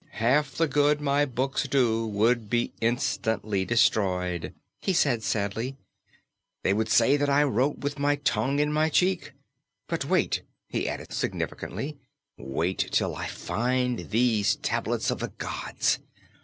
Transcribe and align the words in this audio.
"Half 0.13 0.55
the 0.55 0.67
good 0.67 0.99
my 0.99 1.25
books 1.25 1.67
do 1.67 2.07
would 2.07 2.49
be 2.49 2.73
instantly 2.81 3.65
destroyed," 3.65 4.55
he 4.81 4.93
said 4.93 5.21
sadly; 5.21 5.77
"they 6.63 6.73
would 6.73 6.89
say 6.89 7.17
that 7.17 7.29
I 7.29 7.43
wrote 7.43 7.77
with 7.81 7.99
my 7.99 8.15
tongue 8.15 8.57
in 8.57 8.73
my 8.73 8.89
cheek. 8.89 9.33
But 9.87 10.03
wait," 10.03 10.41
he 10.67 10.89
added 10.89 11.13
significantly; 11.13 11.99
"wait 12.35 12.79
till 12.91 13.15
I 13.15 13.27
find 13.27 14.09
these 14.09 14.55
Tablets 14.55 15.11
of 15.11 15.19
the 15.19 15.33
Gods! 15.37 15.99